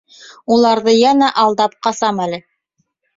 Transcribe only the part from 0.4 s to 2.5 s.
Уларҙы йәнә алдап ҡасам әле.